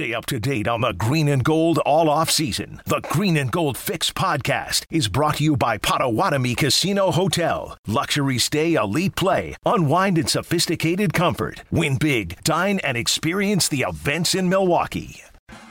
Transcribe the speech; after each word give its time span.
Stay 0.00 0.14
up 0.14 0.24
to 0.24 0.40
date 0.40 0.66
on 0.66 0.80
the 0.80 0.94
green 0.94 1.28
and 1.28 1.44
gold 1.44 1.76
all 1.80 2.08
off 2.08 2.30
season. 2.30 2.80
The 2.86 3.02
Green 3.10 3.36
and 3.36 3.52
Gold 3.52 3.76
Fix 3.76 4.10
podcast 4.10 4.86
is 4.88 5.08
brought 5.08 5.34
to 5.36 5.44
you 5.44 5.58
by 5.58 5.76
Potawatomi 5.76 6.54
Casino 6.54 7.10
Hotel. 7.10 7.76
Luxury 7.86 8.38
stay, 8.38 8.76
elite 8.76 9.14
play, 9.14 9.56
unwind 9.66 10.16
in 10.16 10.26
sophisticated 10.26 11.12
comfort. 11.12 11.64
Win 11.70 11.98
big, 11.98 12.42
dine, 12.44 12.78
and 12.78 12.96
experience 12.96 13.68
the 13.68 13.84
events 13.86 14.34
in 14.34 14.48
Milwaukee. 14.48 15.20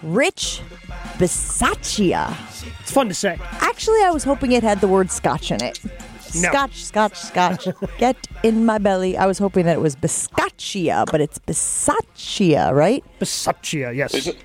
Rich 0.03 0.61
Bisaccia. 1.17 2.29
It's 2.81 2.91
fun 2.91 3.07
to 3.07 3.15
say. 3.15 3.39
Actually, 3.61 4.03
I 4.03 4.11
was 4.11 4.23
hoping 4.23 4.51
it 4.51 4.61
had 4.61 4.79
the 4.79 4.87
word 4.87 5.09
scotch 5.09 5.49
in 5.49 5.63
it. 5.63 5.79
No. 6.35 6.49
Scotch, 6.49 6.83
scotch, 6.83 7.15
scotch. 7.17 7.67
Get 7.97 8.15
in 8.43 8.65
my 8.65 8.77
belly. 8.77 9.17
I 9.17 9.25
was 9.25 9.37
hoping 9.37 9.65
that 9.65 9.73
it 9.77 9.81
was 9.81 9.95
biscaccia, 9.95 11.05
but 11.11 11.21
it's 11.21 11.39
bisaccia, 11.39 12.73
right? 12.73 13.03
Bisaccia, 13.19 13.95
yes. 13.95 14.13
Is 14.13 14.27
it, 14.27 14.37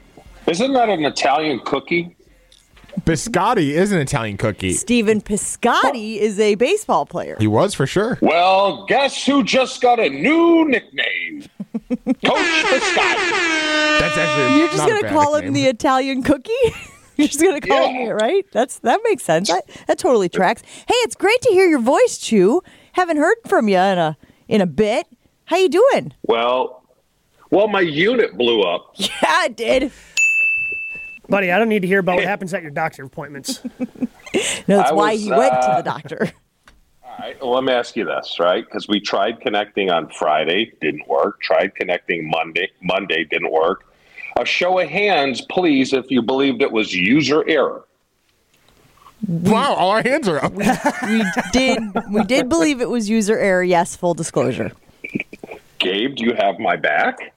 isn't 0.47 0.73
that 0.73 0.89
an 0.89 1.05
Italian 1.05 1.61
cookie? 1.65 2.17
Biscotti 3.01 3.71
is 3.71 3.93
an 3.93 3.99
Italian 3.99 4.37
cookie. 4.37 4.73
Stephen 4.73 5.21
Piscotty 5.21 6.17
is 6.17 6.39
a 6.39 6.55
baseball 6.55 7.05
player. 7.05 7.37
He 7.41 7.47
was 7.47 7.75
for 7.75 7.87
sure. 7.87 8.19
Well, 8.23 8.87
guess 8.87 9.27
who 9.27 9.43
just 9.43 9.83
got 9.83 9.99
a 9.99 10.09
new 10.09 10.65
nickname? 10.69 11.43
Coach 11.89 12.65
Biscotti. 12.65 13.31
That's 13.99 14.17
actually 14.17 14.59
You're 14.59 14.69
just 14.69 14.79
not 14.79 14.89
gonna 14.89 15.03
bad 15.03 15.13
call 15.13 15.37
him 15.37 15.53
the 15.53 15.67
Italian 15.67 16.23
cookie? 16.23 16.53
You're 17.17 17.29
just 17.29 17.41
gonna 17.41 17.61
call 17.61 17.89
him 17.89 17.97
Yeah. 17.97 18.09
it, 18.11 18.13
right? 18.15 18.47
That's 18.53 18.79
that 18.81 19.01
makes 19.05 19.23
sense. 19.23 19.49
That, 19.49 19.65
that 19.87 19.99
totally 19.99 20.29
tracks. 20.29 20.63
Hey, 20.63 20.95
it's 21.03 21.15
great 21.15 21.41
to 21.43 21.51
hear 21.51 21.67
your 21.67 21.81
voice, 21.81 22.19
Chew. 22.19 22.63
Haven't 22.93 23.17
heard 23.19 23.37
from 23.47 23.69
you 23.69 23.79
in 23.79 23.99
a 23.99 24.17
in 24.49 24.61
a 24.61 24.67
bit. 24.67 25.07
How 25.47 25.57
you 25.57 25.69
doing? 25.69 26.13
Well, 26.23 26.83
well, 27.51 27.69
my 27.69 27.81
unit 27.81 28.37
blew 28.37 28.63
up. 28.63 28.95
Yeah, 28.99 29.45
it 29.45 29.57
did. 29.57 29.93
Buddy, 31.29 31.51
I 31.53 31.59
don't 31.59 31.69
need 31.69 31.83
to 31.83 31.89
hear 31.89 32.01
about 32.01 32.17
what 32.17 32.25
happens 32.25 32.53
at 32.53 32.63
your 32.63 32.71
doctor 32.71 33.05
appointments. 33.05 33.61
No, 34.67 34.79
that's 34.79 34.91
I 34.91 34.95
why 34.95 35.13
was, 35.13 35.23
he 35.23 35.31
went 35.31 35.53
to 35.53 35.59
uh, 35.71 35.77
the 35.77 35.83
doctor. 35.89 36.33
All 37.05 37.17
right, 37.21 37.41
well, 37.41 37.53
let 37.53 37.63
me 37.63 37.73
ask 37.73 37.95
you 37.95 38.05
this, 38.05 38.39
right? 38.41 38.65
Because 38.65 38.89
we 38.89 38.99
tried 38.99 39.41
connecting 39.41 39.91
on 39.91 40.09
Friday, 40.09 40.73
didn't 40.81 41.07
work. 41.07 41.41
Tried 41.41 41.77
connecting 41.77 42.29
Monday, 42.29 42.69
Monday 42.83 43.23
didn't 43.23 43.53
work. 43.53 43.85
A 44.37 44.45
show 44.45 44.81
of 44.81 44.89
hands, 44.89 45.43
please, 45.43 45.93
if 45.93 46.11
you 46.11 46.23
believed 46.23 46.61
it 46.63 46.73
was 46.73 46.93
user 46.93 47.49
error. 47.49 47.85
Wow, 49.27 49.75
all 49.75 49.91
our 49.91 50.03
hands 50.03 50.29
are 50.29 50.45
up. 50.45 50.53
we 51.07 51.25
did 51.53 51.81
we 52.11 52.25
did 52.25 52.49
believe 52.49 52.81
it 52.81 52.91
was 52.91 53.09
user 53.09 53.39
error. 53.39 53.63
Yes, 53.63 53.97
full 53.97 54.15
disclosure. 54.15 54.73
Gabe, 55.79 56.17
do 56.17 56.25
you 56.25 56.35
have 56.35 56.59
my 56.59 56.77
back? 56.77 57.33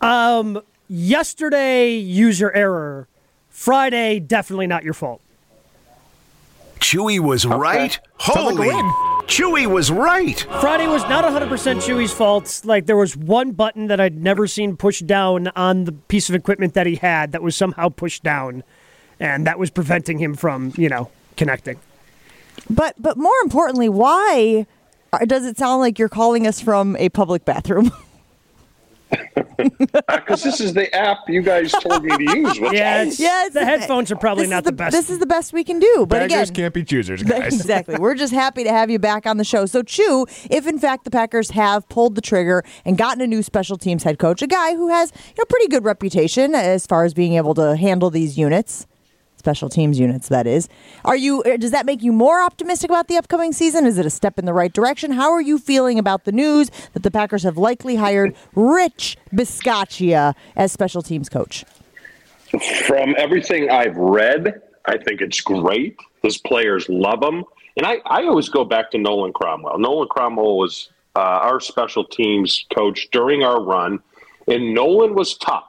Um, 0.00 0.62
yesterday, 0.88 1.96
user 1.96 2.52
error. 2.52 3.08
Friday, 3.50 4.20
definitely 4.20 4.66
not 4.66 4.84
your 4.84 4.94
fault. 4.94 5.20
Chewy 6.80 7.18
was 7.18 7.46
right. 7.46 7.98
Holy, 8.18 8.70
Chewy 9.26 9.66
was 9.66 9.90
right. 9.90 10.40
Friday 10.60 10.86
was 10.86 11.02
not 11.04 11.24
100% 11.24 11.48
Chewy's 11.48 12.12
fault. 12.12 12.62
Like, 12.64 12.86
there 12.86 12.96
was 12.96 13.16
one 13.16 13.52
button 13.52 13.88
that 13.88 14.00
I'd 14.00 14.16
never 14.16 14.46
seen 14.46 14.76
pushed 14.76 15.06
down 15.06 15.48
on 15.56 15.84
the 15.84 15.92
piece 15.92 16.28
of 16.28 16.34
equipment 16.34 16.74
that 16.74 16.86
he 16.86 16.94
had 16.94 17.32
that 17.32 17.42
was 17.42 17.56
somehow 17.56 17.88
pushed 17.88 18.22
down, 18.22 18.62
and 19.18 19.46
that 19.46 19.58
was 19.58 19.70
preventing 19.70 20.18
him 20.18 20.34
from, 20.34 20.72
you 20.76 20.88
know, 20.88 21.10
connecting. 21.36 21.78
But 22.70 22.94
but 22.98 23.16
more 23.16 23.36
importantly, 23.42 23.88
why 23.88 24.66
does 25.26 25.44
it 25.44 25.58
sound 25.58 25.80
like 25.80 25.98
you're 25.98 26.08
calling 26.08 26.46
us 26.46 26.60
from 26.60 26.96
a 26.96 27.08
public 27.08 27.44
bathroom? 27.44 27.90
Uh, 29.12 30.16
because 30.16 30.42
this 30.42 30.60
is 30.60 30.74
the 30.74 30.92
app 30.94 31.28
you 31.28 31.40
guys 31.42 31.72
told 31.72 32.04
me 32.04 32.16
to 32.16 32.36
use. 32.36 32.60
Which 32.60 32.72
Yeah, 32.76 33.04
yes, 33.04 33.52
the 33.52 33.64
headphones 33.64 34.10
are 34.10 34.16
probably 34.16 34.44
this 34.44 34.50
not 34.50 34.62
is 34.64 34.66
the 34.66 34.72
best. 34.72 34.92
This 34.92 35.10
is 35.10 35.18
the 35.18 35.26
best 35.26 35.52
we 35.52 35.64
can 35.64 35.78
do. 35.78 36.06
But 36.08 36.28
Beggars 36.28 36.50
again, 36.50 36.64
can't 36.64 36.74
be 36.74 36.84
choosers, 36.84 37.22
guys. 37.22 37.54
exactly. 37.54 37.96
We're 37.96 38.14
just 38.14 38.32
happy 38.32 38.64
to 38.64 38.70
have 38.70 38.90
you 38.90 38.98
back 38.98 39.26
on 39.26 39.36
the 39.36 39.44
show. 39.44 39.66
So, 39.66 39.82
Chew, 39.82 40.26
if 40.50 40.66
in 40.66 40.78
fact 40.78 41.04
the 41.04 41.10
Packers 41.10 41.50
have 41.50 41.88
pulled 41.88 42.14
the 42.14 42.20
trigger 42.20 42.64
and 42.84 42.98
gotten 42.98 43.20
a 43.22 43.26
new 43.26 43.42
special 43.42 43.76
teams 43.76 44.02
head 44.02 44.18
coach, 44.18 44.42
a 44.42 44.46
guy 44.46 44.74
who 44.74 44.88
has 44.88 45.12
you 45.14 45.34
know 45.38 45.44
pretty 45.46 45.68
good 45.68 45.84
reputation 45.84 46.54
as 46.54 46.86
far 46.86 47.04
as 47.04 47.14
being 47.14 47.34
able 47.34 47.54
to 47.54 47.76
handle 47.76 48.10
these 48.10 48.36
units, 48.36 48.86
special 49.46 49.68
teams 49.68 50.00
units, 50.00 50.26
that 50.26 50.44
is. 50.44 50.68
Are 51.04 51.14
you? 51.16 51.40
uh, 51.44 51.56
Does 51.56 51.70
that 51.70 51.86
make 51.86 52.02
you 52.02 52.10
more 52.10 52.42
optimistic 52.42 52.90
about 52.90 53.06
the 53.06 53.16
upcoming 53.16 53.52
season? 53.52 53.86
Is 53.86 53.96
it 53.96 54.04
a 54.04 54.10
step 54.10 54.40
in 54.40 54.44
the 54.44 54.52
right 54.52 54.72
direction? 54.72 55.12
How 55.12 55.30
are 55.30 55.40
you 55.40 55.56
feeling 55.60 56.00
about 56.00 56.24
the 56.24 56.32
news 56.32 56.68
that 56.94 57.04
the 57.04 57.12
Packers 57.12 57.44
have 57.44 57.56
likely 57.56 57.94
hired 57.94 58.34
Rich 58.56 59.16
Biscaccia 59.32 60.34
as 60.56 60.72
special 60.72 61.00
teams 61.00 61.28
coach? 61.28 61.64
From 62.88 63.14
everything 63.16 63.70
I've 63.70 63.96
read, 63.96 64.62
I 64.86 64.98
think 64.98 65.20
it's 65.20 65.40
great. 65.40 65.96
His 66.24 66.38
players 66.38 66.88
love 66.88 67.22
him. 67.22 67.44
And 67.76 67.86
I, 67.86 67.98
I 68.04 68.24
always 68.24 68.48
go 68.48 68.64
back 68.64 68.90
to 68.90 68.98
Nolan 68.98 69.32
Cromwell. 69.32 69.78
Nolan 69.78 70.08
Cromwell 70.08 70.58
was 70.58 70.88
uh, 71.14 71.20
our 71.20 71.60
special 71.60 72.04
teams 72.04 72.66
coach 72.74 73.08
during 73.12 73.44
our 73.44 73.62
run, 73.62 74.00
and 74.48 74.74
Nolan 74.74 75.14
was 75.14 75.36
tough. 75.38 75.65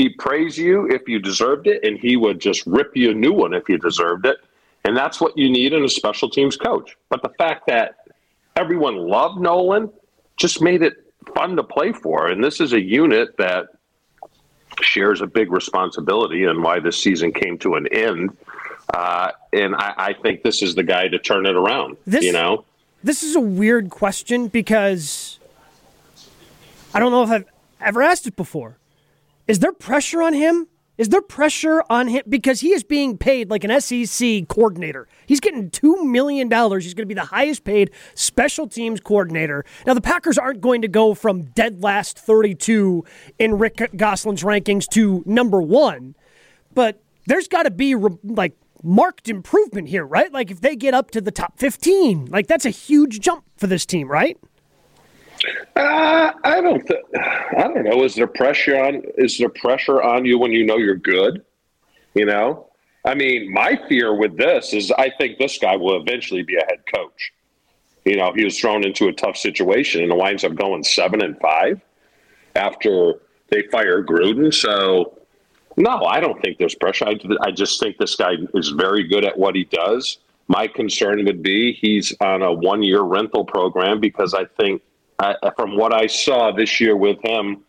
He'd 0.00 0.16
praise 0.16 0.56
you 0.56 0.86
if 0.88 1.06
you 1.06 1.18
deserved 1.18 1.66
it, 1.66 1.84
and 1.84 1.98
he 1.98 2.16
would 2.16 2.40
just 2.40 2.66
rip 2.66 2.96
you 2.96 3.10
a 3.10 3.14
new 3.14 3.34
one 3.34 3.52
if 3.52 3.68
you 3.68 3.76
deserved 3.76 4.24
it. 4.24 4.38
And 4.86 4.96
that's 4.96 5.20
what 5.20 5.36
you 5.36 5.50
need 5.50 5.74
in 5.74 5.84
a 5.84 5.90
special 5.90 6.30
teams 6.30 6.56
coach. 6.56 6.96
But 7.10 7.20
the 7.20 7.28
fact 7.28 7.66
that 7.66 7.96
everyone 8.56 8.96
loved 8.96 9.38
Nolan 9.42 9.90
just 10.38 10.62
made 10.62 10.80
it 10.80 10.94
fun 11.34 11.54
to 11.56 11.62
play 11.62 11.92
for. 11.92 12.28
And 12.28 12.42
this 12.42 12.62
is 12.62 12.72
a 12.72 12.80
unit 12.80 13.36
that 13.36 13.66
shares 14.80 15.20
a 15.20 15.26
big 15.26 15.52
responsibility 15.52 16.44
and 16.44 16.64
why 16.64 16.80
this 16.80 16.96
season 16.96 17.30
came 17.30 17.58
to 17.58 17.74
an 17.74 17.86
end. 17.88 18.34
Uh, 18.94 19.32
and 19.52 19.74
I, 19.74 19.92
I 19.98 20.12
think 20.14 20.42
this 20.42 20.62
is 20.62 20.74
the 20.74 20.82
guy 20.82 21.08
to 21.08 21.18
turn 21.18 21.44
it 21.44 21.56
around. 21.56 21.98
This- 22.06 22.24
you 22.24 22.32
know, 22.32 22.64
this 23.04 23.22
is 23.22 23.36
a 23.36 23.40
weird 23.40 23.90
question 23.90 24.48
because 24.48 25.38
I 26.94 27.00
don't 27.00 27.12
know 27.12 27.22
if 27.22 27.28
I've 27.30 27.44
ever 27.82 28.00
asked 28.00 28.26
it 28.26 28.34
before. 28.34 28.78
Is 29.50 29.58
there 29.58 29.72
pressure 29.72 30.22
on 30.22 30.32
him? 30.32 30.68
Is 30.96 31.08
there 31.08 31.20
pressure 31.20 31.82
on 31.90 32.06
him 32.06 32.22
because 32.28 32.60
he 32.60 32.72
is 32.72 32.84
being 32.84 33.18
paid 33.18 33.50
like 33.50 33.64
an 33.64 33.80
SEC 33.80 34.46
coordinator? 34.46 35.08
He's 35.26 35.40
getting 35.40 35.70
$2 35.70 36.04
million. 36.04 36.46
He's 36.46 36.94
going 36.94 37.02
to 37.02 37.06
be 37.06 37.14
the 37.14 37.24
highest 37.24 37.64
paid 37.64 37.90
special 38.14 38.68
teams 38.68 39.00
coordinator. 39.00 39.64
Now, 39.88 39.94
the 39.94 40.00
Packers 40.00 40.38
aren't 40.38 40.60
going 40.60 40.82
to 40.82 40.88
go 40.88 41.14
from 41.14 41.46
dead 41.46 41.82
last 41.82 42.16
32 42.16 43.04
in 43.40 43.58
Rick 43.58 43.90
Gosselin's 43.96 44.44
rankings 44.44 44.86
to 44.90 45.24
number 45.26 45.60
one, 45.60 46.14
but 46.72 47.02
there's 47.26 47.48
got 47.48 47.64
to 47.64 47.72
be 47.72 47.96
like 47.96 48.56
marked 48.84 49.28
improvement 49.28 49.88
here, 49.88 50.06
right? 50.06 50.32
Like 50.32 50.52
if 50.52 50.60
they 50.60 50.76
get 50.76 50.94
up 50.94 51.10
to 51.10 51.20
the 51.20 51.32
top 51.32 51.58
15, 51.58 52.26
like 52.26 52.46
that's 52.46 52.66
a 52.66 52.70
huge 52.70 53.18
jump 53.18 53.42
for 53.56 53.66
this 53.66 53.84
team, 53.84 54.08
right? 54.08 54.38
Uh, 55.76 56.32
I 56.44 56.60
don't. 56.60 56.86
Th- 56.86 57.00
I 57.14 57.62
don't 57.62 57.84
know. 57.84 58.04
Is 58.04 58.14
there 58.14 58.26
pressure 58.26 58.76
on? 58.76 59.02
Is 59.16 59.38
there 59.38 59.48
pressure 59.48 60.02
on 60.02 60.24
you 60.24 60.38
when 60.38 60.52
you 60.52 60.64
know 60.64 60.76
you're 60.76 60.96
good? 60.96 61.44
You 62.14 62.26
know, 62.26 62.68
I 63.04 63.14
mean, 63.14 63.52
my 63.52 63.78
fear 63.88 64.14
with 64.14 64.36
this 64.36 64.72
is 64.72 64.90
I 64.92 65.10
think 65.18 65.38
this 65.38 65.58
guy 65.58 65.76
will 65.76 66.00
eventually 66.00 66.42
be 66.42 66.56
a 66.56 66.64
head 66.68 66.80
coach. 66.94 67.32
You 68.04 68.16
know, 68.16 68.32
he 68.34 68.44
was 68.44 68.58
thrown 68.58 68.84
into 68.84 69.08
a 69.08 69.12
tough 69.12 69.36
situation 69.36 70.02
and 70.02 70.16
winds 70.16 70.44
up 70.44 70.54
going 70.54 70.82
seven 70.82 71.22
and 71.22 71.38
five 71.40 71.80
after 72.56 73.20
they 73.50 73.62
fire 73.70 74.02
Gruden. 74.02 74.52
So, 74.52 75.18
no, 75.76 76.04
I 76.04 76.20
don't 76.20 76.40
think 76.40 76.58
there's 76.58 76.74
pressure. 76.74 77.06
I, 77.06 77.18
I 77.42 77.50
just 77.50 77.78
think 77.80 77.98
this 77.98 78.16
guy 78.16 78.32
is 78.54 78.70
very 78.70 79.04
good 79.04 79.24
at 79.24 79.38
what 79.38 79.54
he 79.54 79.64
does. 79.64 80.18
My 80.48 80.66
concern 80.66 81.24
would 81.26 81.42
be 81.42 81.72
he's 81.74 82.14
on 82.20 82.42
a 82.42 82.52
one 82.52 82.82
year 82.82 83.02
rental 83.02 83.44
program 83.44 84.00
because 84.00 84.34
I 84.34 84.44
think, 84.44 84.82
From 85.56 85.76
what 85.76 85.92
I 85.92 86.06
saw 86.06 86.50
this 86.50 86.80
year 86.80 86.96
with 86.96 87.18
him 87.24 87.64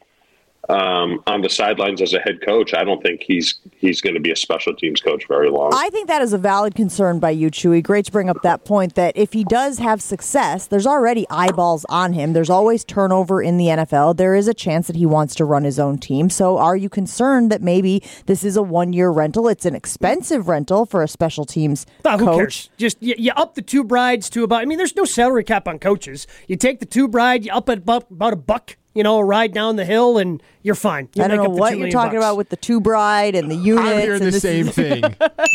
um, 0.70 1.22
on 1.28 1.42
the 1.42 1.50
sidelines 1.50 2.02
as 2.02 2.14
a 2.14 2.20
head 2.20 2.40
coach, 2.46 2.74
I 2.74 2.84
don't 2.84 3.02
think 3.02 3.24
he's 3.24 3.56
he's 3.76 4.00
going 4.00 4.14
to 4.14 4.20
be 4.20 4.32
a 4.32 4.36
special 4.36 4.74
teams 4.76 5.02
coach 5.02 5.28
very 5.28 5.50
long. 5.50 5.72
I 5.74 5.90
think 5.90 6.08
that 6.08 6.22
is 6.22 6.34
a 6.34 6.38
valid 6.38 6.76
concern 6.76 7.20
by 7.20 7.32
you, 7.32 7.50
Chewy. 7.50 7.82
Great 7.84 8.06
to 8.06 8.12
bring 8.12 8.30
up 8.30 8.38
that 8.44 8.64
point 8.64 8.96
that 8.96 9.18
if 9.18 9.34
he 9.34 9.44
does 9.44 9.80
have 9.80 10.02
success, 10.02 10.68
there's 10.68 10.86
already 10.88 11.26
eyeballs 11.30 11.86
on 11.90 12.14
him. 12.14 12.34
There's 12.34 12.50
always 12.50 12.84
turnover 12.86 13.42
in 13.42 13.58
the 13.58 13.66
NFL. 13.66 14.18
There 14.18 14.36
is 14.36 14.48
a 14.48 14.54
chance 14.54 14.88
that 14.88 14.96
he 14.96 15.06
wants 15.06 15.34
to 15.36 15.46
run 15.46 15.64
his 15.64 15.80
own 15.80 15.98
team. 15.98 16.30
So 16.30 16.58
are 16.58 16.76
you 16.78 16.90
concerned 16.90 17.52
that 17.52 17.62
maybe 17.62 18.04
this 18.28 18.44
is 18.44 18.56
a 18.56 18.62
one 18.62 18.94
year 18.94 19.10
rental? 19.10 19.48
It's 19.48 19.66
an 19.66 19.76
expensive 19.76 20.48
rental 20.48 20.86
for 20.86 21.02
a 21.02 21.08
special 21.08 21.46
teams 21.46 21.86
Oh, 22.06 22.18
who 22.18 22.26
coach. 22.26 22.38
cares? 22.38 22.70
Just 22.78 22.98
you, 23.02 23.16
you 23.18 23.32
up 23.36 23.56
the 23.56 23.62
two 23.62 23.84
brides 23.84 24.30
to 24.32 24.44
about. 24.44 24.62
I 24.62 24.66
mean, 24.66 24.78
there's 24.78 24.96
no 24.96 25.06
salary 25.06 25.44
cap 25.44 25.68
on 25.68 25.80
coaches. 25.80 26.28
You 26.48 26.56
take 26.56 26.80
the 26.80 26.86
two 26.86 27.08
bride, 27.08 27.46
you 27.46 27.52
up 27.52 27.68
it 27.70 27.80
about, 27.80 28.12
about 28.12 28.34
a 28.34 28.38
buck. 28.38 28.78
You 28.94 29.04
know, 29.04 29.20
a 29.20 29.24
ride 29.24 29.54
down 29.54 29.78
the 29.78 29.86
hill, 29.86 30.18
and 30.18 30.44
you're 30.64 30.76
fine. 30.76 31.08
You 31.16 31.24
I 31.24 31.30
don't 31.30 31.38
know 31.42 31.50
what 31.50 31.78
you're 31.78 31.90
talking 31.90 32.20
bucks. 32.20 32.26
about 32.26 32.36
with 32.38 32.50
the 32.50 32.58
two 32.58 32.82
bride 32.82 33.36
and 33.36 33.50
the 33.50 33.56
units. 33.56 33.88
I'm 33.90 34.00
hearing 34.02 34.22
the 34.22 34.32
same 34.34 34.68
is- 34.68 34.76
thing. 34.76 35.04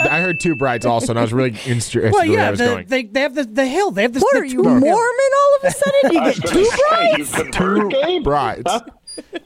I 0.00 0.21
heard 0.21 0.41
two 0.41 0.56
brides 0.56 0.87
also, 0.87 1.12
and 1.12 1.19
I 1.19 1.23
was 1.23 1.35
really 1.35 1.50
interested 1.67 2.05
Well, 2.05 2.12
where 2.12 2.25
yeah, 2.27 2.47
I 2.47 2.50
was 2.50 2.59
the, 2.61 2.65
going. 2.65 2.87
they 2.87 3.03
they 3.05 3.21
have 3.21 3.35
the, 3.35 3.44
the 3.44 3.67
hill. 3.67 3.91
They 3.91 4.03
have 4.03 4.15
the. 4.15 4.21
What 4.21 4.33
the 4.33 4.41
are 4.41 4.44
you 4.44 4.62
two- 4.62 4.69
Mormon? 4.81 4.88
All 4.88 5.56
of 5.56 5.65
a 5.65 5.71
sudden, 5.71 6.12
you 6.12 6.21
get 6.33 6.35
two 6.47 6.71
brides. 6.88 7.37
you 7.38 7.50
two 7.53 7.88
Gabe? 7.91 8.25
brides. 8.25 8.71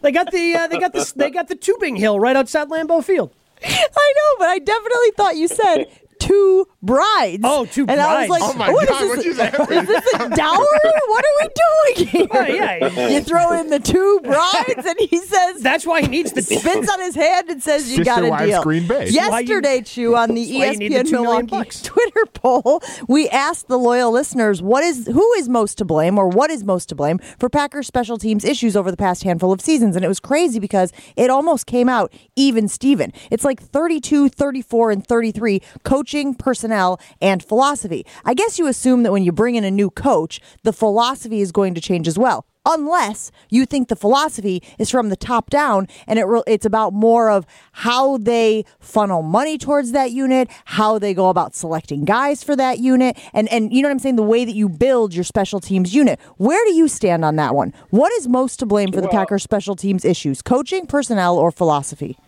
They 0.02 0.10
got 0.10 0.32
the 0.32 0.54
uh, 0.54 0.66
they 0.66 0.78
got 0.80 0.92
the 0.92 1.12
they 1.14 1.30
got 1.30 1.46
the 1.46 1.54
tubing 1.54 1.94
hill 1.94 2.18
right 2.18 2.34
outside 2.34 2.68
Lambeau 2.70 3.04
Field. 3.04 3.32
I 3.62 3.68
know, 4.16 4.36
but 4.40 4.48
I 4.48 4.58
definitely 4.58 5.10
thought 5.16 5.36
you 5.36 5.46
said 5.46 5.86
two 6.20 6.66
brides. 6.82 7.42
Oh, 7.44 7.66
two 7.66 7.86
and 7.88 8.00
I 8.00 8.20
was 8.20 8.28
brides. 8.28 8.30
like, 8.30 8.54
Oh 8.54 8.58
my 8.58 8.70
what 8.72 8.88
God, 8.88 9.02
is 9.02 9.24
this? 9.24 9.36
just? 9.36 9.70
Is 9.70 9.86
this 9.86 10.14
a 10.14 10.28
dowry? 10.30 10.66
what 11.08 11.24
are 11.24 11.36
we 11.40 11.48
doing 11.48 12.08
here? 12.08 12.26
Oh, 12.32 12.46
yeah. 12.46 13.08
You 13.08 13.20
throw 13.22 13.58
in 13.58 13.68
the 13.70 13.80
two 13.80 14.20
brides, 14.22 14.86
and 14.86 14.96
he 14.98 15.18
says 15.18 15.62
That's 15.62 15.84
why 15.84 16.02
he 16.02 16.08
needs 16.08 16.32
the 16.32 16.42
Spins 16.42 16.88
on 16.88 17.00
his 17.00 17.14
hand 17.14 17.48
and 17.50 17.62
says 17.62 17.96
you 17.96 18.04
got 18.04 18.22
a 18.22 18.46
deal. 18.46 18.62
Green 18.62 18.86
Bay. 18.86 19.08
Yesterday, 19.08 19.82
Chew, 19.82 20.14
on 20.14 20.34
the 20.34 20.58
why 20.58 20.70
you 20.70 20.76
need 20.78 20.92
the 20.92 20.98
ESPN 21.00 21.04
2 21.08 21.10
million 21.12 21.22
Milwaukee 21.22 21.46
bucks. 21.50 21.82
Twitter 21.90 22.26
poll, 22.34 22.82
we 23.08 23.28
asked 23.30 23.68
the 23.68 23.78
loyal 23.78 24.12
listeners 24.12 24.62
what 24.62 24.84
is 24.84 25.06
who 25.06 25.32
is 25.34 25.48
most 25.48 25.78
to 25.78 25.84
blame 25.84 26.18
or 26.18 26.28
what 26.28 26.50
is 26.50 26.62
most 26.64 26.88
to 26.90 26.94
blame 26.94 27.18
for 27.38 27.48
Packers 27.48 27.86
special 27.86 28.16
teams 28.18 28.44
issues 28.44 28.76
over 28.76 28.90
the 28.90 28.96
past 28.96 29.24
handful 29.24 29.52
of 29.52 29.60
seasons. 29.60 29.96
And 29.96 30.04
it 30.04 30.08
was 30.08 30.20
crazy 30.20 30.58
because 30.58 30.92
it 31.16 31.30
almost 31.30 31.66
came 31.66 31.88
out 31.88 32.12
even 32.36 32.68
Steven. 32.68 33.12
It's 33.30 33.44
like 33.44 33.60
32, 33.60 34.28
34, 34.28 34.90
and 34.90 35.06
33 35.06 35.62
coaching, 36.10 36.34
personnel, 36.34 36.98
and 37.22 37.40
philosophy. 37.40 38.04
I 38.24 38.34
guess 38.34 38.58
you 38.58 38.66
assume 38.66 39.04
that 39.04 39.12
when 39.12 39.22
you 39.22 39.30
bring 39.30 39.54
in 39.54 39.62
a 39.62 39.70
new 39.70 39.90
coach, 39.90 40.40
the 40.64 40.72
philosophy 40.72 41.40
is 41.40 41.52
going 41.52 41.72
to 41.74 41.80
change 41.80 42.08
as 42.08 42.18
well 42.18 42.46
unless 42.66 43.30
you 43.48 43.64
think 43.64 43.88
the 43.88 43.96
philosophy 43.96 44.60
is 44.78 44.90
from 44.90 45.08
the 45.08 45.16
top 45.16 45.48
down 45.48 45.86
and 46.06 46.18
it 46.18 46.24
re- 46.24 46.42
it's 46.46 46.66
about 46.66 46.92
more 46.92 47.30
of 47.30 47.46
how 47.72 48.18
they 48.18 48.64
funnel 48.80 49.22
money 49.22 49.56
towards 49.56 49.92
that 49.92 50.10
unit, 50.10 50.48
how 50.64 50.98
they 50.98 51.14
go 51.14 51.28
about 51.28 51.54
selecting 51.54 52.04
guys 52.04 52.42
for 52.42 52.56
that 52.56 52.80
unit, 52.80 53.16
and 53.32 53.48
and 53.48 53.72
you 53.72 53.80
know 53.80 53.88
what 53.88 53.92
I'm 53.92 53.98
saying, 54.00 54.16
the 54.16 54.24
way 54.24 54.44
that 54.44 54.54
you 54.54 54.68
build 54.68 55.14
your 55.14 55.24
special 55.24 55.60
teams 55.60 55.94
unit. 55.94 56.18
Where 56.38 56.62
do 56.66 56.74
you 56.74 56.88
stand 56.88 57.24
on 57.24 57.36
that 57.36 57.54
one? 57.54 57.72
What 57.90 58.12
is 58.14 58.26
most 58.26 58.58
to 58.58 58.66
blame 58.66 58.90
for 58.90 59.00
the 59.00 59.08
Packers 59.08 59.44
special 59.44 59.76
teams 59.76 60.04
issues? 60.04 60.42
Coaching, 60.42 60.86
personnel, 60.86 61.38
or 61.38 61.52
philosophy? 61.52 62.18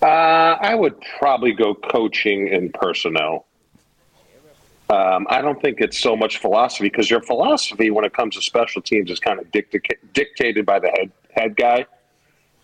Uh, 0.00 0.06
I 0.60 0.74
would 0.74 0.94
probably 1.18 1.52
go 1.52 1.74
coaching 1.74 2.52
and 2.52 2.72
personnel. 2.72 3.46
Um, 4.90 5.26
I 5.28 5.42
don't 5.42 5.60
think 5.60 5.80
it's 5.80 5.98
so 5.98 6.16
much 6.16 6.38
philosophy 6.38 6.84
because 6.84 7.10
your 7.10 7.20
philosophy, 7.20 7.90
when 7.90 8.04
it 8.04 8.14
comes 8.14 8.36
to 8.36 8.42
special 8.42 8.80
teams, 8.80 9.10
is 9.10 9.20
kind 9.20 9.38
of 9.38 9.50
dicta- 9.50 9.96
dictated 10.14 10.64
by 10.64 10.78
the 10.78 10.88
head 10.88 11.10
head 11.30 11.56
guy. 11.56 11.84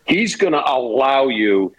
He's 0.06 0.36
going 0.36 0.52
to 0.52 0.64
allow 0.64 1.28
you 1.28 1.74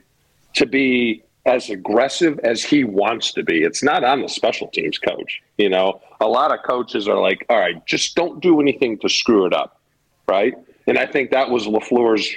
to 0.53 0.65
be 0.65 1.23
as 1.45 1.69
aggressive 1.69 2.39
as 2.39 2.63
he 2.63 2.83
wants 2.83 3.31
to 3.33 3.43
be. 3.43 3.63
It's 3.63 3.83
not 3.83 4.03
on 4.03 4.21
the 4.21 4.29
special 4.29 4.67
teams 4.67 4.97
coach. 4.97 5.41
You 5.57 5.69
know, 5.69 6.01
a 6.19 6.27
lot 6.27 6.51
of 6.51 6.59
coaches 6.63 7.07
are 7.07 7.19
like, 7.19 7.45
"All 7.49 7.57
right, 7.57 7.83
just 7.85 8.15
don't 8.15 8.39
do 8.41 8.59
anything 8.59 8.97
to 8.99 9.09
screw 9.09 9.45
it 9.45 9.53
up," 9.53 9.79
right? 10.27 10.53
And 10.85 10.97
I 10.97 11.05
think 11.05 11.31
that 11.31 11.49
was 11.49 11.65
LaFleur's 11.65 12.35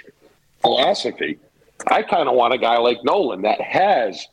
philosophy. 0.61 1.39
I 1.87 2.03
kind 2.03 2.29
of 2.29 2.35
want 2.35 2.55
a 2.55 2.59
guy 2.59 2.77
like 2.79 2.99
Nolan 3.05 3.43
that 3.43 3.61
has 3.61 4.27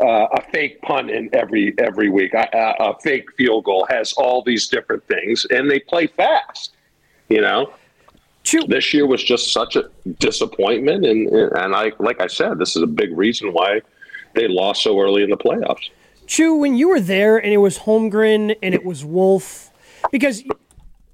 uh, 0.00 0.26
a 0.32 0.42
fake 0.52 0.80
punt 0.82 1.10
in 1.10 1.28
every 1.32 1.74
every 1.78 2.08
week, 2.08 2.34
a, 2.34 2.48
a, 2.52 2.90
a 2.90 3.00
fake 3.00 3.32
field 3.36 3.64
goal, 3.64 3.86
has 3.90 4.12
all 4.12 4.42
these 4.42 4.68
different 4.68 5.06
things, 5.08 5.44
and 5.50 5.70
they 5.70 5.80
play 5.80 6.06
fast. 6.06 6.72
You 7.28 7.40
know, 7.40 7.72
Chew. 8.44 8.62
this 8.68 8.94
year 8.94 9.06
was 9.06 9.22
just 9.22 9.52
such 9.52 9.76
a 9.76 9.90
disappointment, 10.18 11.04
and 11.04 11.28
and 11.28 11.74
I 11.74 11.92
like 11.98 12.20
I 12.20 12.28
said, 12.28 12.58
this 12.58 12.76
is 12.76 12.82
a 12.82 12.86
big 12.86 13.16
reason 13.16 13.52
why 13.52 13.80
they 14.34 14.46
lost 14.46 14.82
so 14.82 14.98
early 15.00 15.22
in 15.22 15.30
the 15.30 15.36
playoffs. 15.36 15.90
Chew, 16.26 16.56
when 16.56 16.76
you 16.76 16.90
were 16.90 17.00
there 17.00 17.38
and 17.38 17.52
it 17.52 17.56
was 17.56 17.78
Holmgren 17.78 18.54
and 18.62 18.74
it 18.74 18.84
was 18.84 19.04
Wolf, 19.04 19.70
because 20.12 20.44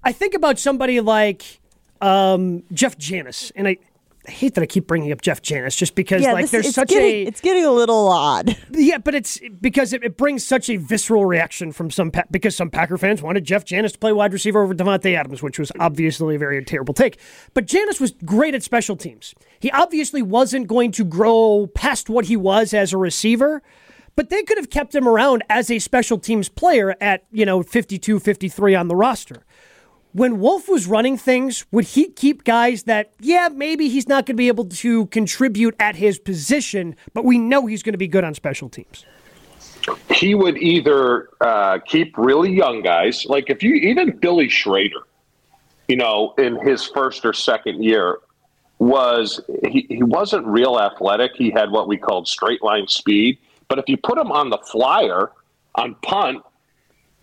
I 0.02 0.12
think 0.12 0.34
about 0.34 0.58
somebody 0.58 1.00
like 1.00 1.60
um, 2.00 2.64
Jeff 2.72 2.98
Janis, 2.98 3.52
and 3.54 3.68
I, 3.68 3.78
I 4.26 4.30
hate 4.30 4.54
that 4.54 4.62
I 4.62 4.66
keep 4.66 4.86
bringing 4.86 5.12
up 5.12 5.20
Jeff 5.20 5.42
Janis 5.42 5.76
just 5.76 5.94
because 5.94 6.22
like 6.22 6.44
this- 6.44 6.50
there's 6.50 6.74
such 6.74 6.88
getting, 6.88 7.26
a 7.26 7.28
it's 7.28 7.40
getting 7.42 7.64
a 7.64 7.70
little 7.70 8.08
odd. 8.08 8.56
yeah, 8.72 8.98
but 8.98 9.14
it's 9.14 9.38
because 9.60 9.92
it, 9.92 10.02
it 10.02 10.16
brings 10.16 10.42
such 10.44 10.70
a 10.70 10.76
visceral 10.76 11.26
reaction 11.26 11.72
from 11.72 11.90
some 11.90 12.10
pa- 12.10 12.22
because 12.30 12.56
some 12.56 12.70
Packer 12.70 12.96
fans 12.96 13.20
wanted 13.20 13.44
Jeff 13.44 13.64
Janis 13.64 13.92
to 13.92 13.98
play 13.98 14.12
wide 14.12 14.32
receiver 14.32 14.62
over 14.62 14.74
Davante 14.74 15.14
Adams, 15.14 15.42
which 15.42 15.58
was 15.58 15.70
obviously 15.78 16.36
a 16.36 16.38
very 16.38 16.64
terrible 16.64 16.94
take. 16.94 17.18
But 17.52 17.66
Janis 17.66 18.00
was 18.00 18.12
great 18.24 18.54
at 18.54 18.62
special 18.62 18.96
teams. 18.96 19.34
He 19.60 19.70
obviously 19.72 20.22
wasn't 20.22 20.68
going 20.68 20.92
to 20.92 21.04
grow 21.04 21.68
past 21.74 22.08
what 22.08 22.24
he 22.26 22.36
was 22.36 22.72
as 22.72 22.92
a 22.92 22.96
receiver, 22.98 23.62
but 24.16 24.30
they 24.30 24.42
could 24.42 24.56
have 24.56 24.70
kept 24.70 24.94
him 24.94 25.06
around 25.08 25.42
as 25.50 25.70
a 25.70 25.78
special 25.78 26.18
teams 26.18 26.48
player 26.48 26.94
at, 27.00 27.24
you 27.30 27.44
know, 27.44 27.62
52, 27.62 28.20
53 28.20 28.74
on 28.74 28.88
the 28.88 28.96
roster. 28.96 29.44
When 30.14 30.38
Wolf 30.38 30.68
was 30.68 30.86
running 30.86 31.18
things, 31.18 31.66
would 31.72 31.86
he 31.86 32.08
keep 32.08 32.44
guys 32.44 32.84
that, 32.84 33.12
yeah, 33.18 33.48
maybe 33.52 33.88
he's 33.88 34.06
not 34.06 34.26
going 34.26 34.36
to 34.36 34.40
be 34.40 34.46
able 34.46 34.66
to 34.66 35.06
contribute 35.06 35.74
at 35.80 35.96
his 35.96 36.20
position, 36.20 36.94
but 37.12 37.24
we 37.24 37.36
know 37.36 37.66
he's 37.66 37.82
going 37.82 37.94
to 37.94 37.98
be 37.98 38.06
good 38.06 38.22
on 38.22 38.32
special 38.32 38.68
teams? 38.68 39.04
he 40.10 40.34
would 40.34 40.56
either 40.58 41.28
uh, 41.40 41.78
keep 41.84 42.16
really 42.16 42.52
young 42.52 42.80
guys, 42.80 43.26
like 43.26 43.50
if 43.50 43.62
you 43.62 43.74
even 43.74 44.16
Billy 44.16 44.48
Schroeder, 44.48 45.00
you 45.88 45.96
know, 45.96 46.32
in 46.38 46.56
his 46.56 46.86
first 46.86 47.24
or 47.24 47.32
second 47.32 47.82
year, 47.84 48.20
was 48.78 49.40
he, 49.68 49.86
he 49.88 50.02
wasn't 50.02 50.46
real 50.46 50.78
athletic. 50.80 51.32
He 51.34 51.50
had 51.50 51.70
what 51.70 51.86
we 51.88 51.96
called 51.96 52.26
straight 52.28 52.62
line 52.62 52.88
speed, 52.88 53.38
but 53.68 53.78
if 53.78 53.88
you 53.88 53.96
put 53.96 54.16
him 54.16 54.32
on 54.32 54.48
the 54.48 54.58
flyer 54.58 55.32
on 55.74 55.96
punt, 55.96 56.42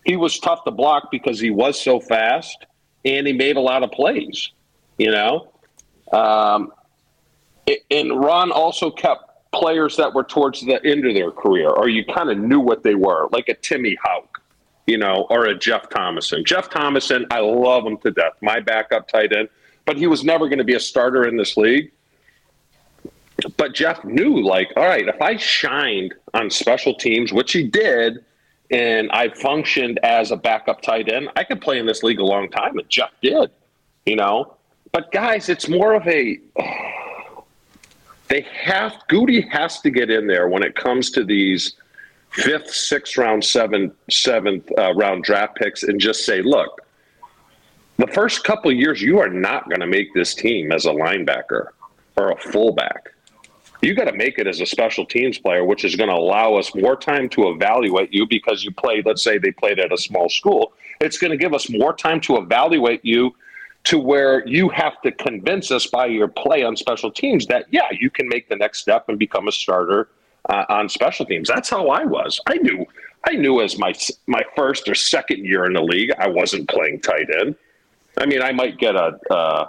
he 0.04 0.16
was 0.16 0.38
tough 0.38 0.62
to 0.64 0.70
block 0.70 1.10
because 1.10 1.40
he 1.40 1.50
was 1.50 1.80
so 1.80 1.98
fast 1.98 2.66
and 3.04 3.26
he 3.26 3.32
made 3.32 3.56
a 3.56 3.60
lot 3.60 3.82
of 3.82 3.90
plays. 3.90 4.50
You 4.98 5.10
know, 5.10 5.52
um, 6.12 6.72
and 7.90 8.20
Ron 8.20 8.52
also 8.52 8.90
kept 8.90 9.50
players 9.52 9.96
that 9.96 10.12
were 10.12 10.24
towards 10.24 10.60
the 10.60 10.84
end 10.84 11.06
of 11.06 11.14
their 11.14 11.30
career, 11.30 11.68
or 11.68 11.88
you 11.88 12.04
kind 12.04 12.30
of 12.30 12.38
knew 12.38 12.60
what 12.60 12.82
they 12.82 12.94
were, 12.94 13.28
like 13.32 13.48
a 13.48 13.54
Timmy 13.54 13.96
Hauck, 14.02 14.42
you 14.86 14.98
know, 14.98 15.26
or 15.30 15.46
a 15.46 15.58
Jeff 15.58 15.88
Thomason. 15.90 16.44
Jeff 16.44 16.70
Thomason, 16.70 17.26
I 17.30 17.40
love 17.40 17.86
him 17.86 17.98
to 17.98 18.10
death, 18.10 18.32
my 18.40 18.60
backup 18.60 19.08
tight 19.08 19.32
end, 19.32 19.48
but 19.84 19.96
he 19.96 20.06
was 20.06 20.24
never 20.24 20.48
going 20.48 20.58
to 20.58 20.64
be 20.64 20.74
a 20.74 20.80
starter 20.80 21.26
in 21.26 21.36
this 21.36 21.56
league. 21.56 21.92
But 23.56 23.74
Jeff 23.74 24.04
knew, 24.04 24.40
like, 24.40 24.72
all 24.76 24.84
right, 24.84 25.06
if 25.06 25.20
I 25.20 25.36
shined 25.36 26.14
on 26.32 26.48
special 26.48 26.94
teams, 26.94 27.32
which 27.32 27.52
he 27.52 27.64
did, 27.64 28.24
and 28.72 29.10
I 29.12 29.28
functioned 29.28 30.00
as 30.02 30.30
a 30.30 30.36
backup 30.36 30.80
tight 30.80 31.12
end, 31.12 31.28
I 31.36 31.44
could 31.44 31.60
play 31.60 31.78
in 31.78 31.86
this 31.86 32.02
league 32.02 32.18
a 32.18 32.24
long 32.24 32.48
time, 32.48 32.78
and 32.78 32.88
Jeff 32.88 33.10
did, 33.22 33.50
you 34.06 34.16
know. 34.16 34.56
But 34.92 35.12
guys, 35.12 35.48
it's 35.48 35.68
more 35.68 35.92
of 35.94 36.06
a 36.08 36.40
they 38.28 38.46
have 38.50 38.94
Gutey 39.10 39.48
has 39.50 39.80
to 39.82 39.90
get 39.90 40.10
in 40.10 40.26
there 40.26 40.48
when 40.48 40.62
it 40.62 40.74
comes 40.74 41.10
to 41.10 41.22
these 41.22 41.74
fifth, 42.30 42.70
sixth 42.70 43.18
round, 43.18 43.44
seventh, 43.44 43.92
seventh 44.10 44.66
uh, 44.78 44.94
round 44.94 45.22
draft 45.22 45.56
picks, 45.56 45.82
and 45.82 46.00
just 46.00 46.24
say, 46.24 46.40
look, 46.40 46.80
the 47.98 48.06
first 48.06 48.42
couple 48.42 48.72
years, 48.72 49.02
you 49.02 49.18
are 49.18 49.28
not 49.28 49.68
going 49.68 49.80
to 49.80 49.86
make 49.86 50.14
this 50.14 50.34
team 50.34 50.72
as 50.72 50.86
a 50.86 50.90
linebacker 50.90 51.66
or 52.16 52.32
a 52.32 52.36
fullback. 52.36 53.10
You 53.82 53.94
got 53.94 54.04
to 54.04 54.12
make 54.12 54.38
it 54.38 54.46
as 54.46 54.60
a 54.60 54.66
special 54.66 55.04
teams 55.04 55.38
player, 55.38 55.64
which 55.64 55.84
is 55.84 55.96
going 55.96 56.08
to 56.08 56.14
allow 56.14 56.54
us 56.54 56.72
more 56.72 56.96
time 56.96 57.28
to 57.30 57.48
evaluate 57.48 58.12
you 58.12 58.26
because 58.28 58.62
you 58.62 58.70
played. 58.70 59.04
Let's 59.04 59.24
say 59.24 59.38
they 59.38 59.50
played 59.50 59.80
at 59.80 59.92
a 59.92 59.98
small 59.98 60.28
school. 60.28 60.72
It's 61.00 61.18
going 61.18 61.32
to 61.32 61.36
give 61.36 61.52
us 61.52 61.68
more 61.68 61.92
time 61.92 62.20
to 62.22 62.36
evaluate 62.36 63.04
you 63.04 63.34
to 63.84 63.98
where 63.98 64.46
you 64.46 64.68
have 64.68 65.00
to 65.02 65.10
convince 65.12 65.70
us 65.70 65.86
by 65.86 66.06
your 66.06 66.28
play 66.28 66.62
on 66.62 66.76
special 66.76 67.10
teams 67.10 67.46
that 67.46 67.66
yeah 67.70 67.88
you 67.90 68.10
can 68.10 68.28
make 68.28 68.48
the 68.48 68.56
next 68.56 68.78
step 68.78 69.08
and 69.08 69.18
become 69.18 69.48
a 69.48 69.52
starter 69.52 70.08
uh, 70.48 70.64
on 70.68 70.88
special 70.88 71.26
teams 71.26 71.48
that's 71.48 71.68
how 71.68 71.88
i 71.88 72.04
was 72.04 72.40
i 72.46 72.54
knew 72.58 72.84
i 73.26 73.32
knew 73.32 73.60
as 73.60 73.78
my 73.78 73.92
my 74.26 74.42
first 74.54 74.88
or 74.88 74.94
second 74.94 75.44
year 75.44 75.64
in 75.64 75.72
the 75.72 75.82
league 75.82 76.12
i 76.18 76.28
wasn't 76.28 76.68
playing 76.68 77.00
tight 77.00 77.26
end 77.40 77.54
i 78.18 78.26
mean 78.26 78.42
i 78.42 78.52
might 78.52 78.78
get 78.78 78.94
a 78.94 79.18
uh, 79.30 79.66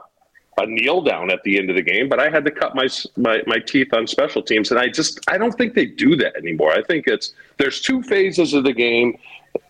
a 0.59 0.65
kneel 0.65 1.01
down 1.01 1.31
at 1.31 1.39
the 1.43 1.57
end 1.57 1.69
of 1.69 1.75
the 1.75 1.81
game 1.81 2.07
but 2.07 2.19
i 2.19 2.29
had 2.29 2.45
to 2.45 2.51
cut 2.51 2.75
my, 2.75 2.87
my 3.17 3.41
my 3.47 3.59
teeth 3.59 3.93
on 3.93 4.05
special 4.07 4.41
teams 4.41 4.71
and 4.71 4.79
i 4.79 4.87
just 4.87 5.19
i 5.29 5.37
don't 5.37 5.53
think 5.53 5.73
they 5.73 5.85
do 5.85 6.15
that 6.15 6.35
anymore 6.35 6.71
i 6.71 6.81
think 6.83 7.05
it's 7.07 7.33
there's 7.57 7.81
two 7.81 8.01
phases 8.03 8.53
of 8.53 8.63
the 8.63 8.73
game 8.73 9.17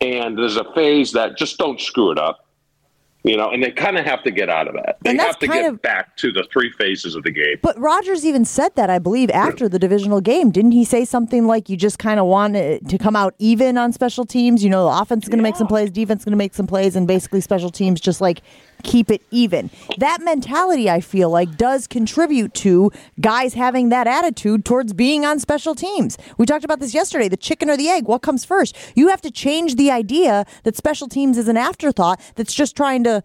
and 0.01 0.37
there's 0.37 0.57
a 0.57 0.73
phase 0.73 1.11
that 1.11 1.37
just 1.37 1.57
don't 1.57 1.79
screw 1.79 2.11
it 2.11 2.17
up 2.17 2.43
you 3.23 3.37
know, 3.37 3.49
and 3.51 3.63
they 3.63 3.71
kind 3.71 3.97
of 3.97 4.05
have 4.05 4.21
to 4.23 4.31
get 4.31 4.49
out 4.49 4.67
of 4.67 4.73
that. 4.73 4.97
They 5.01 5.15
have 5.15 5.39
to 5.39 5.47
get 5.47 5.65
of- 5.65 5.81
back 5.81 6.17
to 6.17 6.31
the 6.31 6.45
three 6.51 6.71
phases 6.73 7.15
of 7.15 7.23
the 7.23 7.31
game. 7.31 7.55
But 7.61 7.79
Rodgers 7.79 8.25
even 8.25 8.43
said 8.43 8.75
that, 8.75 8.89
I 8.89 8.99
believe, 8.99 9.29
after 9.31 9.69
the 9.69 9.79
divisional 9.79 10.19
game. 10.19 10.51
Didn't 10.51 10.73
he 10.73 10.83
say 10.83 11.05
something 11.05 11.47
like 11.47 11.69
you 11.69 11.77
just 11.77 11.99
kind 11.99 12.19
of 12.19 12.25
want 12.25 12.57
it 12.57 12.87
to 12.89 12.97
come 12.97 13.15
out 13.15 13.33
even 13.39 13.77
on 13.77 13.93
special 13.93 14.25
teams? 14.25 14.61
You 14.61 14.69
know, 14.69 14.89
the 14.89 15.01
offense 15.01 15.23
is 15.23 15.29
going 15.29 15.39
to 15.39 15.43
make 15.43 15.55
some 15.55 15.67
plays, 15.67 15.89
defense 15.89 16.21
is 16.21 16.25
going 16.25 16.33
to 16.33 16.37
make 16.37 16.53
some 16.53 16.67
plays, 16.67 16.97
and 16.97 17.07
basically 17.07 17.39
special 17.39 17.69
teams 17.69 18.01
just 18.01 18.19
like 18.19 18.41
keep 18.83 19.09
it 19.09 19.21
even. 19.31 19.69
That 19.97 20.21
mentality, 20.21 20.89
I 20.89 20.99
feel 20.99 21.29
like, 21.29 21.57
does 21.57 21.87
contribute 21.87 22.53
to 22.55 22.91
guys 23.19 23.53
having 23.53 23.89
that 23.89 24.07
attitude 24.07 24.65
towards 24.65 24.93
being 24.93 25.25
on 25.25 25.39
special 25.39 25.75
teams. 25.75 26.17
We 26.37 26.45
talked 26.45 26.65
about 26.65 26.79
this 26.79 26.93
yesterday 26.93 27.27
the 27.27 27.37
chicken 27.37 27.69
or 27.69 27.77
the 27.77 27.89
egg. 27.89 28.05
What 28.05 28.21
comes 28.21 28.45
first? 28.45 28.75
You 28.95 29.07
have 29.09 29.21
to 29.21 29.31
change 29.31 29.75
the 29.75 29.89
idea 29.91 30.45
that 30.63 30.75
special 30.75 31.07
teams 31.07 31.37
is 31.37 31.47
an 31.47 31.57
afterthought 31.57 32.21
that's 32.35 32.53
just 32.53 32.75
trying 32.75 33.03
to 33.05 33.23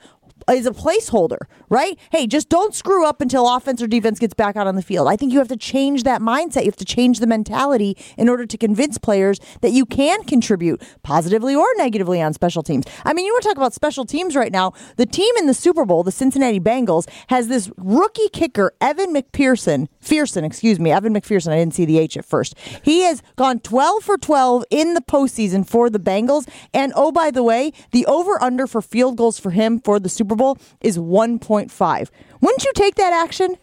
is 0.50 0.66
a 0.66 0.70
placeholder, 0.70 1.38
right? 1.68 1.98
Hey, 2.10 2.26
just 2.26 2.48
don't 2.48 2.74
screw 2.74 3.06
up 3.06 3.20
until 3.20 3.48
offense 3.48 3.82
or 3.82 3.86
defense 3.86 4.18
gets 4.18 4.34
back 4.34 4.56
out 4.56 4.66
on 4.66 4.76
the 4.76 4.82
field. 4.82 5.08
I 5.08 5.16
think 5.16 5.32
you 5.32 5.38
have 5.38 5.48
to 5.48 5.56
change 5.56 6.02
that 6.04 6.20
mindset. 6.20 6.60
You 6.62 6.68
have 6.68 6.76
to 6.76 6.84
change 6.84 7.20
the 7.20 7.26
mentality 7.26 7.96
in 8.16 8.28
order 8.28 8.46
to 8.46 8.58
convince 8.58 8.98
players 8.98 9.38
that 9.60 9.72
you 9.72 9.84
can 9.86 10.22
contribute 10.24 10.82
positively 11.02 11.54
or 11.54 11.66
negatively 11.76 12.20
on 12.22 12.32
special 12.32 12.62
teams. 12.62 12.84
I 13.04 13.12
mean, 13.12 13.26
you 13.26 13.32
want 13.32 13.42
to 13.42 13.48
talk 13.48 13.56
about 13.56 13.74
special 13.74 14.04
teams 14.04 14.36
right 14.36 14.52
now. 14.52 14.72
The 14.96 15.06
team 15.06 15.34
in 15.36 15.46
the 15.46 15.54
Super 15.54 15.84
Bowl, 15.84 16.02
the 16.02 16.12
Cincinnati 16.12 16.60
Bengals, 16.60 17.08
has 17.28 17.48
this 17.48 17.70
rookie 17.76 18.28
kicker, 18.32 18.72
Evan 18.80 19.14
McPherson, 19.14 19.88
Fearson, 20.08 20.42
excuse 20.44 20.80
me, 20.80 20.90
Evan 20.90 21.14
McPherson. 21.14 21.52
I 21.52 21.56
didn't 21.56 21.74
see 21.74 21.84
the 21.84 21.98
H 21.98 22.16
at 22.16 22.24
first. 22.24 22.54
He 22.82 23.02
has 23.02 23.22
gone 23.36 23.60
12 23.60 24.02
for 24.02 24.16
12 24.16 24.64
in 24.70 24.94
the 24.94 25.00
postseason 25.00 25.68
for 25.68 25.90
the 25.90 25.98
Bengals. 25.98 26.48
And 26.72 26.92
oh, 26.96 27.12
by 27.12 27.30
the 27.30 27.42
way, 27.42 27.72
the 27.90 28.06
over 28.06 28.42
under 28.42 28.66
for 28.66 28.80
field 28.80 29.16
goals 29.16 29.38
for 29.38 29.50
him 29.50 29.80
for 29.80 30.00
the 30.00 30.08
Super 30.08 30.34
Bowl 30.34 30.58
is 30.80 30.98
1.5. 30.98 32.10
Wouldn't 32.40 32.64
you 32.64 32.72
take 32.74 32.94
that 32.94 33.12
action? 33.12 33.56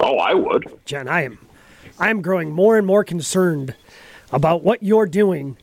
Oh, 0.00 0.18
I 0.18 0.34
would. 0.34 0.78
Jen, 0.84 1.08
I 1.08 1.22
am, 1.22 1.38
I 1.98 2.10
am 2.10 2.22
growing 2.22 2.52
more 2.52 2.78
and 2.78 2.86
more 2.86 3.02
concerned 3.02 3.74
about 4.30 4.62
what 4.62 4.82
you're 4.82 5.06
doing 5.06 5.56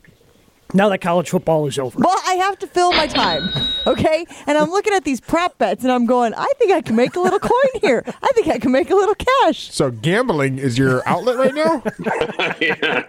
now 0.74 0.88
that 0.88 0.98
college 1.00 1.30
football 1.30 1.66
is 1.66 1.78
over. 1.78 1.98
Well, 1.98 2.16
I 2.26 2.34
have 2.34 2.58
to 2.60 2.66
fill 2.66 2.92
my 2.92 3.06
time, 3.06 3.48
okay? 3.86 4.26
And 4.46 4.58
I'm 4.58 4.70
looking 4.70 4.92
at 4.92 5.04
these 5.04 5.20
prop 5.20 5.56
bets 5.58 5.82
and 5.84 5.92
I'm 5.92 6.06
going, 6.06 6.34
I 6.34 6.50
think 6.58 6.72
I 6.72 6.80
can 6.82 6.96
make 6.96 7.16
a 7.16 7.20
little 7.20 7.38
coin 7.38 7.80
here. 7.80 8.02
I 8.06 8.28
think 8.34 8.48
I 8.48 8.58
can 8.58 8.72
make 8.72 8.90
a 8.90 8.94
little 8.94 9.14
cash. 9.14 9.72
So 9.72 9.90
gambling 9.90 10.58
is 10.58 10.76
your 10.78 11.06
outlet 11.08 11.36
right 11.36 11.54
now? 11.54 11.82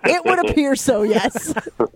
It 0.09 0.23
would 0.25 0.49
appear 0.49 0.75
so, 0.75 1.03
yes. 1.03 1.53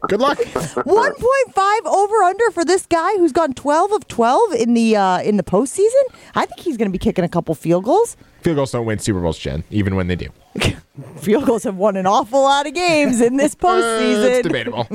Good 0.08 0.20
luck. 0.20 0.38
1.5 0.40 1.86
over 1.86 2.16
under 2.24 2.52
for 2.52 2.66
this 2.66 2.86
guy 2.86 3.18
who's 3.18 3.32
gone 3.32 3.54
12 3.54 3.92
of 3.94 4.08
12 4.08 4.54
in 4.54 4.74
the 4.74 4.96
uh, 4.96 5.22
in 5.22 5.38
the 5.38 5.44
postseason. 5.44 6.02
I 6.36 6.46
think 6.46 6.60
he's 6.60 6.78
going 6.78 6.88
to 6.90 6.92
be 6.92 6.98
kicking 6.98 7.24
a 7.24 7.30
couple 7.30 7.56
field 7.56 7.86
goals. 7.86 8.18
Field 8.42 8.56
goals 8.58 8.72
don't 8.72 8.86
win 8.86 9.00
Super 9.00 9.22
Bowls, 9.22 9.38
Jen, 9.38 9.64
even 9.70 9.96
when 9.96 10.08
they 10.08 10.16
do. 10.16 10.28
Field 11.18 11.46
goals 11.46 11.64
have 11.64 11.76
won 11.78 11.96
an 11.96 12.06
awful 12.08 12.42
lot 12.42 12.68
of 12.68 12.74
games 12.74 13.22
in 13.22 13.38
this 13.38 13.54
Uh, 13.54 13.68
postseason. 13.68 14.30
it's 14.40 14.48
debatable. 14.48 14.88